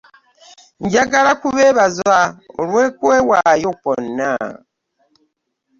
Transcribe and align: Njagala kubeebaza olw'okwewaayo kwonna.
Njagala 0.83 1.31
kubeebaza 1.41 2.19
olw'okwewaayo 2.61 3.71
kwonna. 3.81 4.31